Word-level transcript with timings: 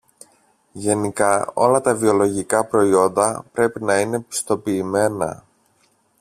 Γενικά, 0.71 1.51
όλα 1.53 1.81
τα 1.81 1.95
βιολογικά 1.95 2.65
προϊόντα 2.65 3.45
πρέπει 3.53 3.83
να 3.83 3.99
είναι 3.99 4.19
πιστοποιημένα 4.19 5.43